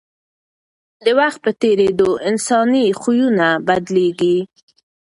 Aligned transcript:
د 1.05 1.07
وخت 1.19 1.39
په 1.45 1.51
تېرېدو 1.61 2.09
انساني 2.29 2.85
خویونه 2.99 3.47
بدلېږي. 3.67 4.37